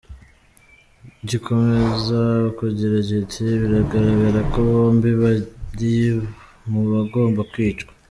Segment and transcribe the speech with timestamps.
[1.29, 2.21] Gikomeza
[2.57, 5.99] kigira kiti “Biragaragara ko bombi bari
[6.71, 7.91] mu bagomba kwicwa.